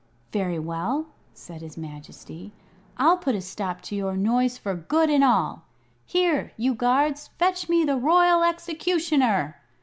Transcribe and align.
"Very 0.33 0.57
well," 0.57 1.09
said 1.35 1.61
his 1.61 1.77
Majesty; 1.77 2.53
"I'll 2.97 3.17
put 3.19 3.35
a 3.35 3.41
stop 3.41 3.81
to 3.81 3.95
your 3.95 4.17
noise 4.17 4.57
for 4.57 4.73
good 4.73 5.11
and 5.11 5.23
all! 5.23 5.61
Here, 6.07 6.53
you 6.57 6.73
guards, 6.73 7.27
fetch 7.37 7.69
me 7.69 7.83
the 7.85 7.97
Royal 7.97 8.41
Executioner!" 8.41 9.61